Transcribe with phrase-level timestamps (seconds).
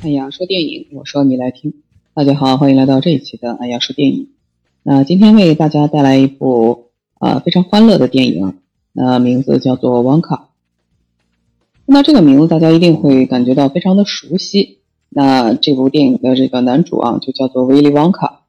[0.00, 1.74] 哎呀，说电影，我说你来听。
[2.14, 4.28] 大家好，欢迎来到这一期的哎呀说电影。
[4.84, 8.58] 那今天为大家带来一部啊非常欢乐的电影，
[8.92, 10.50] 那名字叫做《旺卡》。
[11.84, 14.78] 那这个名字大家一定会感觉到非常的熟悉。
[15.08, 18.42] 那这部电影的这个男主啊就叫做威利旺卡。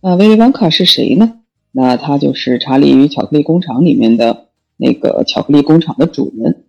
[0.00, 1.38] 那威利旺卡是谁呢？
[1.70, 6.64] 那他就是《查理与巧克力工厂》里面的那个巧克力工厂的主人。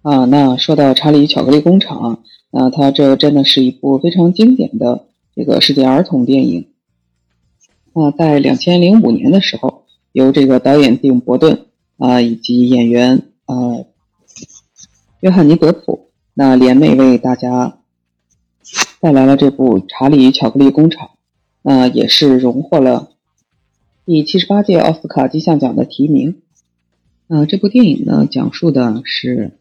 [0.00, 2.16] 啊，那说到《查理与巧克力工厂》。
[2.50, 5.04] 那它这真的是一部非常经典的
[5.36, 6.68] 这个世界儿童电影。
[7.92, 11.66] 那在两千零五年的时候，由这个导演蒂姆·伯顿
[11.98, 13.86] 啊以及演员呃
[15.20, 17.78] 约翰尼·德普那联袂为大家
[19.00, 21.06] 带来了这部《查理与巧克力工厂》，
[21.60, 23.10] 那也是荣获了
[24.06, 26.40] 第七十八届奥斯卡金像奖的提名。
[27.26, 29.57] 呃，这部电影呢，讲述的是。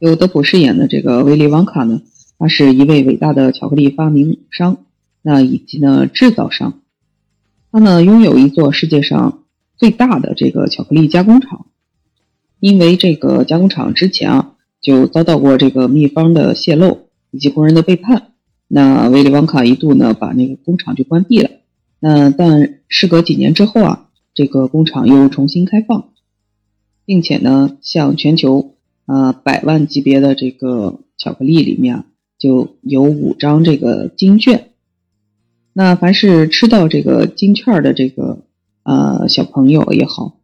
[0.00, 2.02] 由德普饰演的这个威利旺卡呢，
[2.38, 4.84] 他是一位伟大的巧克力发明商，
[5.22, 6.82] 那以及呢制造商，
[7.72, 9.42] 他呢拥有一座世界上
[9.76, 11.66] 最大的这个巧克力加工厂。
[12.60, 18.34] 因为这个加工厂之前啊就遭到过这个秘方的泄露以及工人的背叛，
[18.68, 21.50] 那威利旺卡一度呢把那个工厂就关闭了。
[21.98, 26.10] 那但事隔几年之后啊，这个工厂又重新开放，
[27.04, 28.76] 并且呢向全球。
[29.08, 32.04] 啊，百万级别的这个巧克力里面
[32.38, 34.68] 就有五张这个金券。
[35.72, 38.44] 那凡是吃到这个金券的这个
[38.82, 40.36] 呃小朋友也好，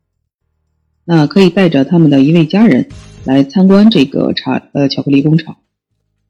[1.05, 2.89] 那可以带着他们的一位家人
[3.25, 5.59] 来参观这个茶呃巧克力工厂。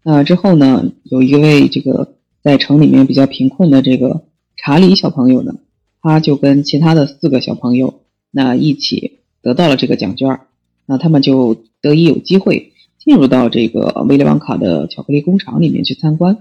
[0.02, 4.24] 那之后呢，有一位这个在城里面比较贫困的这个
[4.56, 5.54] 查理小朋友呢，
[6.02, 10.40] 他就跟其他的四个小朋友那一起得到了这个奖券。
[10.86, 16.38] 那他们就得以有机会进入到这个威利旺卡的巧克力工厂里面去参观。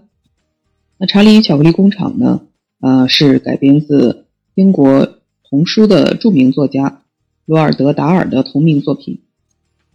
[0.98, 2.42] 那《查理与巧克力工厂》呢，
[2.80, 5.18] 呃，是改编自英国
[5.50, 7.02] 童书的著名作家
[7.46, 9.20] 罗尔德·达尔的同名作品。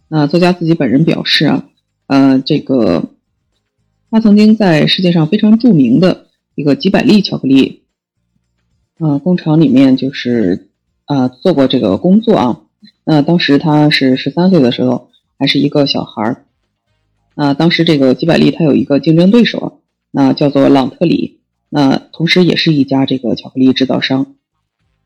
[0.07, 1.69] 那作家自己本人表示啊，
[2.05, 3.09] 呃，这个
[4.11, 7.81] 他曾经在世界上非常著名的一个几百粒巧克力，
[8.99, 10.69] 呃，工厂里面就是
[11.05, 12.61] 啊做过这个工作啊。
[13.03, 15.08] 那当时他是十三岁的时候，
[15.39, 16.45] 还是一个小孩儿。
[17.33, 21.39] 那当时这个吉百利他有一个竞争对手，那叫做朗特里，
[21.69, 24.35] 那同时也是一家这个巧克力制造商。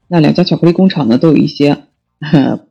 [0.08, 1.84] 那两家巧克力工厂呢，都有一些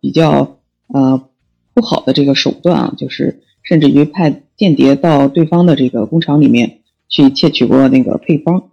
[0.01, 0.59] 比较
[0.89, 1.29] 呃
[1.75, 8.71] 不好的这个手段啊，就是甚至于派间谍到对方的这个工厂里面去窃取过那个配方。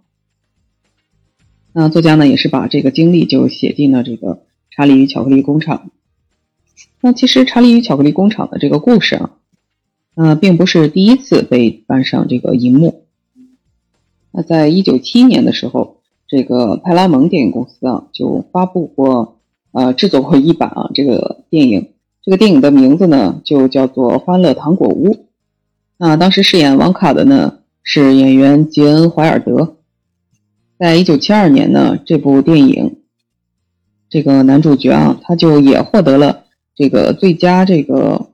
[1.72, 4.34] 那作家呢，也是把这个经历就写进了这个
[4.72, 5.84] 《查理与巧克力工厂》。
[7.00, 9.30] 那其实《查理与巧克力工厂》的这个故事啊，
[10.14, 13.04] 呃，并不是第一次被搬上这个荧幕。
[14.32, 15.96] 那在一九七一年的时候，
[16.28, 19.38] 这个派拉蒙电影公司啊，就发布过，
[19.72, 21.90] 呃，制作过一版啊这个电影。
[22.22, 25.14] 这个电影的名字呢，就叫做《欢乐糖果屋》。
[25.96, 29.76] 那当时饰演王卡的呢，是演员杰恩·怀尔德。
[30.78, 32.96] 在一九七二年呢，这部电影，
[34.10, 36.44] 这个男主角啊，他就也获得了。
[36.80, 38.30] 这个最佳这个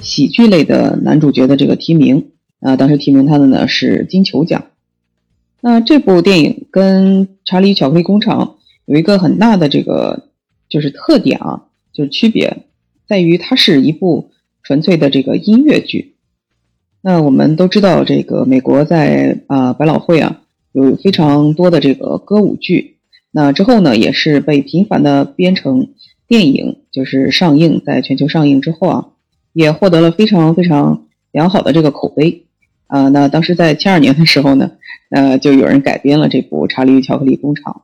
[0.00, 4.64] 喜剧类的男主角的这个提名啊，当时提名他的呢是金球奖。
[5.60, 10.30] 那这部电影跟《查理巧克力工厂》有一个很大的这个
[10.68, 12.64] 就是特点啊，就是区别
[13.06, 14.32] 在于它是一部
[14.64, 16.16] 纯粹的这个音乐剧。
[17.02, 20.42] 那我们都知道，这个美国在啊百老汇啊
[20.72, 22.96] 有非常多的这个歌舞剧，
[23.30, 25.90] 那之后呢也是被频繁的编成。
[26.28, 29.06] 电影就是上映，在全球上映之后啊，
[29.52, 32.46] 也获得了非常非常良好的这个口碑
[32.88, 33.08] 啊。
[33.08, 34.72] 那当时在七二年的时候呢，
[35.10, 37.82] 呃，就有人改编了这部《查理与巧克力工厂》，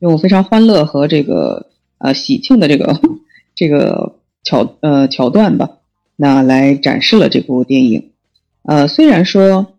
[0.00, 3.00] 用非常欢乐和这个呃喜庆的这个
[3.54, 5.78] 这个桥呃桥段吧，
[6.16, 8.10] 那来展示了这部电影。
[8.62, 9.74] 呃，虽然说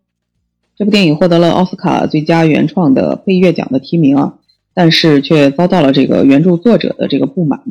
[0.78, 4.37] 这部电影获得了奥斯卡最佳原创的配乐奖的提名啊。
[4.78, 7.64] 但是却遭到了这个原著作者的这个不满，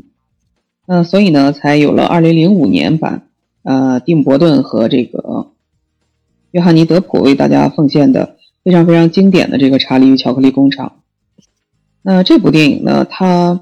[0.88, 3.28] 那所以呢，才有了二零零五年版，
[3.62, 5.52] 呃，蒂姆·伯顿和这个
[6.50, 10.94] 约翰尼·德普为大家奉献的非常非常经典的这个《查理与巧克力工厂》。
[12.02, 13.60] 那这部电影呢，它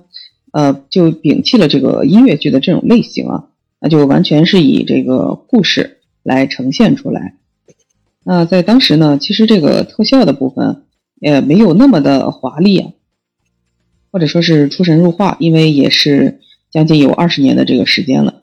[0.50, 3.48] 呃就摒弃了这个音乐剧的这种类型啊，
[3.78, 7.34] 那就完全是以这个故事来呈现出来。
[8.22, 10.84] 那在当时呢，其实这个特效的部分
[11.20, 12.90] 也没有那么的华丽啊。
[14.14, 16.38] 或者说是出神入化，因为也是
[16.70, 18.42] 将近有二十年的这个时间了。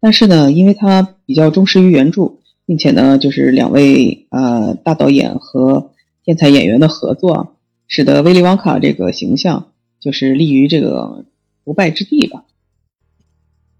[0.00, 5.90] 但是呢，因为他比较忠实于原著，并且呢，就是两位呃大导演和
[6.24, 7.56] 天才演员的合作，
[7.86, 9.66] 使得威利旺卡这个形象
[10.00, 11.26] 就是立于这个
[11.64, 12.44] 不败之地吧。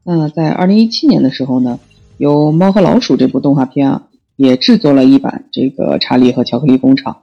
[0.04, 1.80] 那在二零一七年的时候呢，
[2.18, 7.14] 由《猫和老鼠》这部动画片啊，也制作了一版这个《查理和巧克力工厂》。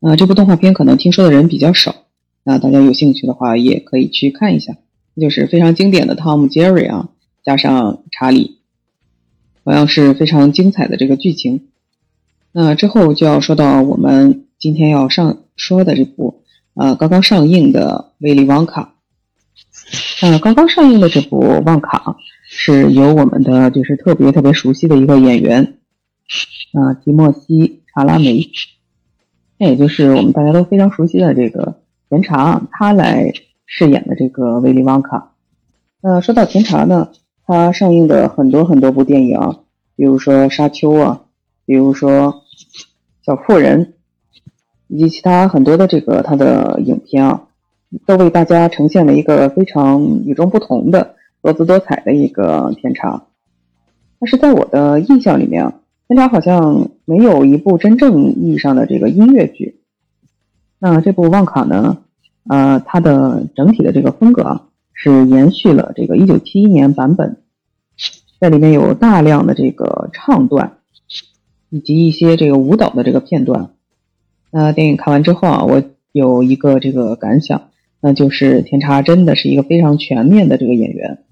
[0.00, 1.94] 那这部动画片可能听说的人比较少，
[2.44, 4.76] 那大家有兴趣的话也可以去看一下，
[5.20, 7.08] 就是非常经典的汤姆、杰瑞啊，
[7.42, 8.58] 加上查理，
[9.64, 11.68] 同样是非常精彩的这个剧情。
[12.52, 16.44] 那之后就要说到我们今天要上说的这部
[16.74, 18.94] 呃刚刚上映的《威利旺卡》。
[20.26, 21.98] 呃，刚刚上映的这部《旺卡》
[22.46, 25.78] 是由我们的就是特别特别熟悉的一个演员
[26.72, 27.58] 啊，提莫西·
[27.92, 28.50] 查拉梅。
[29.58, 33.32] 那也就是我们大家都非常熟悉的这个甜茶，他来
[33.66, 35.32] 饰演的这个威利旺卡。
[36.00, 37.08] 那说到甜茶呢，
[37.46, 39.38] 他上映的很多很多部电影，
[39.96, 41.22] 比如说《沙丘》啊，
[41.66, 42.32] 比如说
[43.24, 43.86] 《小妇人》，
[44.88, 47.48] 以及其他很多的这个他的影片啊，
[48.06, 53.24] 都为大家呈现了一个非常与众不同的、多姿多彩的一个甜茶。
[54.20, 55.72] 但是在我的印象里面。
[56.06, 59.73] 天茶好像没有一部真正意义上的这个音乐剧。
[60.78, 61.98] 那这部《旺卡》呢？
[62.46, 67.38] 呃，它的整体的这个风格啊是延续了这个1971年版本，
[68.38, 70.78] 在里面有大量的这个唱段，
[71.70, 73.70] 以及一些这个舞蹈的这个片段。
[74.50, 75.82] 那电影看完之后啊，我
[76.12, 77.70] 有一个这个感想，
[78.00, 81.24] 那就是甜茶真的是一个非常全面的这个演员。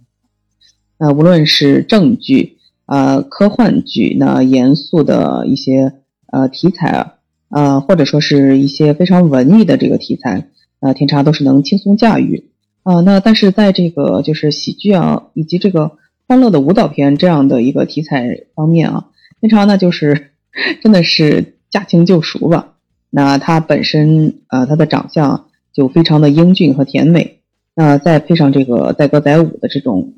[0.98, 2.58] 那无论是正剧。
[2.84, 5.94] 呃，科幻剧那严肃的一些
[6.26, 7.14] 呃题材啊，
[7.52, 10.49] 呃或者说是一些非常文艺的这个题材，
[10.81, 12.50] 呃天差都是能轻松驾驭
[12.82, 13.00] 啊。
[13.02, 15.93] 那但是在这个就是喜剧啊，以及这个
[16.26, 19.10] 欢乐的舞蹈片这样的一个题材方面啊，
[19.40, 20.31] 天差那就是
[20.82, 22.75] 真的是驾轻就熟吧。
[23.10, 27.40] 那他本身呃他的长相就非常的英俊和甜美，
[27.75, 30.14] 那再配上这个载歌载舞的这种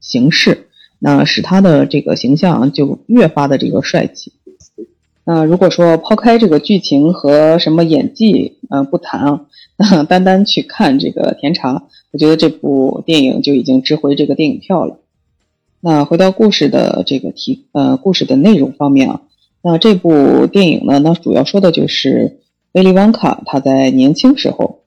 [0.00, 0.66] 形式。
[0.98, 4.32] 那使他的这个形象就越发的这个帅气。
[5.24, 9.46] 那如果说抛开这个剧情和什么演技，呃不谈
[9.76, 14.98] 啊，单单去看这个甜茶，我觉得这部电影就已经值回这个电影票了。
[15.80, 19.22] 那回到故事的这个题，呃，故事的内容方面啊，
[19.62, 22.40] 那这部电影呢，那主要说的就是
[22.72, 24.80] 威利旺卡他在年轻时候，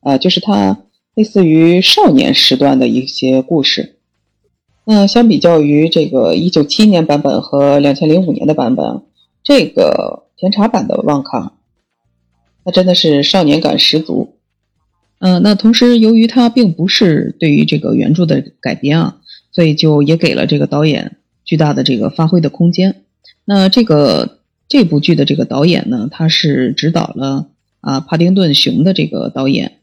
[0.00, 0.78] 啊，就是他
[1.14, 3.96] 类似于少年时段的一些故事。
[4.84, 9.02] 那相比较于这个一九七年版本和两千零五年的版本，
[9.48, 11.54] 这个甜茶版的旺卡，
[12.66, 14.36] 那真的是少年感十足。
[15.20, 19.16] 嗯，那同时由于它并不是对于这个原著的改编啊，
[19.50, 21.16] 所以就也给了这个导演
[21.46, 23.04] 巨大的这个发挥的空间。
[23.46, 27.48] 那这个这部剧的这个导演呢，他是指导了
[27.80, 29.78] 啊帕丁顿熊的这个导演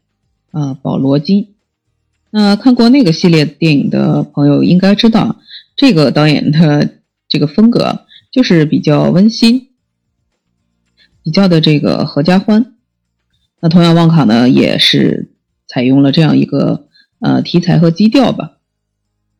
[0.52, 1.56] 啊保罗金。
[2.30, 5.34] 那看过那个系列电影的朋友应该知道，
[5.74, 6.88] 这个导演的
[7.28, 8.05] 这个风格
[8.36, 9.68] 就是比较温馨，
[11.24, 12.74] 比较的这个合家欢。
[13.62, 15.30] 那同样，旺卡呢也是
[15.66, 16.86] 采用了这样一个
[17.18, 18.58] 呃题材和基调吧。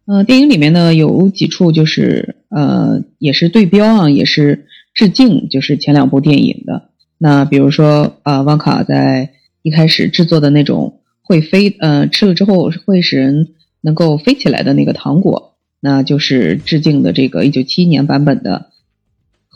[0.07, 6.88] 呃，电影里面呢有几处就是呃也是对标啊，也是致敬，就是前两部电影的。
[7.19, 11.03] 那比如说啊，旺卡在一开始制作的那种。
[11.29, 13.49] 会飞，呃，吃了之后会使人
[13.81, 18.71] 能够飞起来的那个糖果，那就是致敬的这个一九七一年版本的，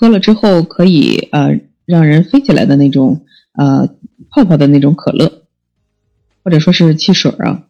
[0.01, 3.87] 喝了之后可以呃让人飞起来的那种呃
[4.31, 5.43] 泡泡的那种可乐，
[6.43, 7.65] 或者说是汽水啊，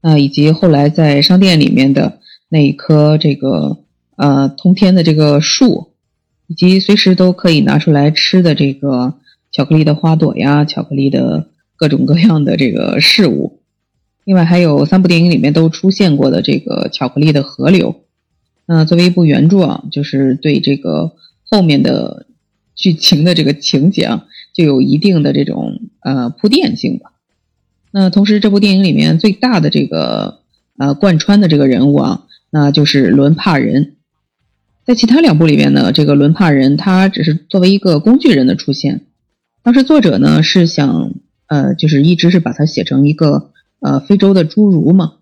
[0.00, 2.18] 啊，以及后来在商店里面的
[2.48, 3.78] 那一棵这个
[4.16, 5.92] 呃通天的这个树，
[6.48, 9.14] 以及随时都可以拿出来吃的这个
[9.52, 11.50] 巧克力的花朵呀，巧克力的。
[11.76, 13.58] 各种各样的这个事物，
[14.24, 18.04] 另外还有三部电影里面都出现过的这个巧克力的河流。
[18.64, 21.16] 那作为一部原著啊，就是对这个
[21.50, 22.26] 后面的
[22.74, 27.12] 剧情的这个情节啊，就有一定的这种呃铺垫性吧。
[27.90, 30.40] 那同时，这部电影里面最大的这个
[30.78, 33.96] 呃贯穿的这个人物啊，那就是伦帕人。
[34.84, 39.02] 在其他两部里面呢，这个伦帕人他只是作为一个工具人的出现。
[39.62, 41.14] 当时作者呢是想。
[41.46, 45.16] 呃，就是一直是把它写成一个呃非洲的侏儒嘛，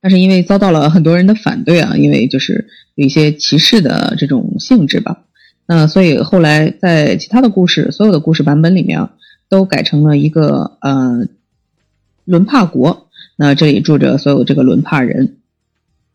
[0.00, 2.66] 但是因为遭到了很多人的反对啊，因为就是
[2.96, 5.22] 有一些歧视的这种性质吧，
[5.70, 9.10] 那所以后来在其他的故事，所有的故事版本里面
[9.50, 11.28] 都改成了一个呃
[12.24, 15.36] 伦帕国，那这里住着所有这个伦帕人，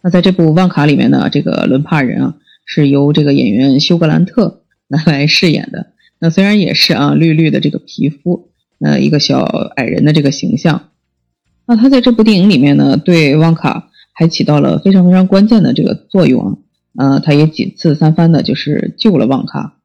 [0.01, 5.93] 那在这部旺卡里面呢，这个伦帕人啊是由这个演员休格兰特 来来饰演的。
[6.17, 9.43] 那虽然也是啊绿绿的这个皮肤，呃一个小
[9.75, 10.89] 矮人的这个形象，
[11.67, 16.47] 那他在这部电影里面呢，对旺卡还起到了非常非常关键的这个作用。
[16.47, 16.57] 啊，
[16.97, 19.77] 呃他也几次三番的就是救了旺卡，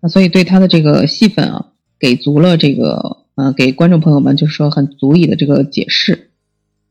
[0.00, 1.66] 那所以对他的这个戏份啊，
[1.98, 6.30] 给足了这个呃给观众朋友们就是说很足以的这个解释。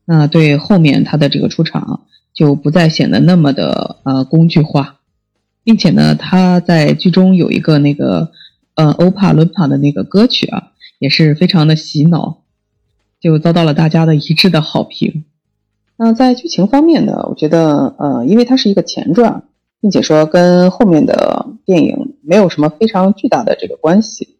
[0.04, 4.98] 那对后面他的这个出场就不再显得那么的呃工具化，
[5.62, 8.32] 并且呢，他在剧中有一个那个
[8.74, 12.42] 呃欧帕伦帕的那个歌曲啊，也是非常的洗脑，
[13.20, 15.24] 就遭到了大家的一致的好评。
[16.04, 19.44] 那在剧情方面呢，我觉得呃，因为它是一个前传，
[19.80, 24.34] 并且说跟后面的电影没有什么非常巨大的这个关系，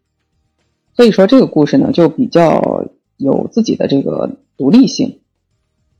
[0.96, 5.20] 所以说这个故事呢就比较有自己的这个独立性。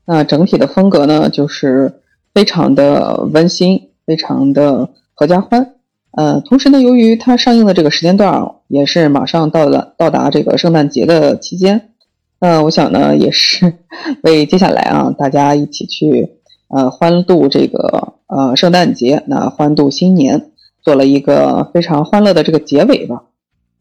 [0.05, 2.01] 那整体的风格呢，就是
[2.33, 5.75] 非常的温馨，非常的合家欢。
[6.11, 11.92] 呃，同时呢，由于它上映的这个时间段也是马上到了到达这个圣诞节的期间，
[12.43, 13.73] 那我想呢，也是
[14.21, 16.27] 为接下来啊大家一起去
[16.67, 23.23] 呃欢度这个呃圣诞节，那欢度新年，做了一个非常欢乐的这个结尾吧。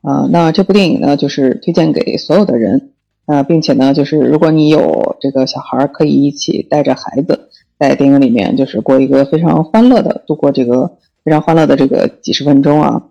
[0.02, 2.90] 啊，那这部电影呢，就是推荐给所有的人。
[3.26, 7.48] 啊，并且呢，就是如果你有这个小孩，可以一起带着孩子
[7.80, 13.02] 在电影里面，就是过一个非常欢乐的度过这个非常欢乐的这个几十分钟啊。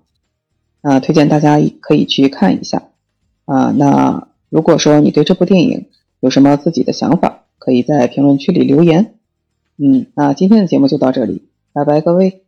[0.81, 2.83] 啊，推荐大家可以去看一下。
[3.43, 5.87] 啊，那如果说你对这部电影
[6.19, 9.15] 有什么自己的想法，可以在评论区里留言。
[9.77, 12.43] 嗯，那今天的节目就到这里，拜拜各位。